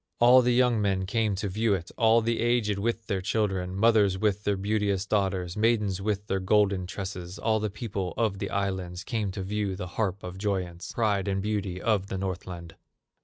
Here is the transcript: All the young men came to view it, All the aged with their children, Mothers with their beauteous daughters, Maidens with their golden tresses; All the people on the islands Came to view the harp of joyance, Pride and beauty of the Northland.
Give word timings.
All 0.17 0.41
the 0.41 0.55
young 0.55 0.81
men 0.81 1.05
came 1.05 1.35
to 1.35 1.47
view 1.47 1.75
it, 1.75 1.91
All 1.95 2.21
the 2.21 2.39
aged 2.39 2.79
with 2.79 3.05
their 3.05 3.21
children, 3.21 3.75
Mothers 3.75 4.17
with 4.17 4.45
their 4.45 4.57
beauteous 4.57 5.05
daughters, 5.05 5.55
Maidens 5.55 6.01
with 6.01 6.25
their 6.25 6.39
golden 6.39 6.87
tresses; 6.87 7.37
All 7.37 7.59
the 7.59 7.69
people 7.69 8.15
on 8.17 8.39
the 8.39 8.49
islands 8.49 9.03
Came 9.03 9.29
to 9.33 9.43
view 9.43 9.75
the 9.75 9.85
harp 10.01 10.23
of 10.23 10.39
joyance, 10.39 10.91
Pride 10.91 11.27
and 11.27 11.39
beauty 11.39 11.79
of 11.79 12.07
the 12.07 12.17
Northland. 12.17 12.73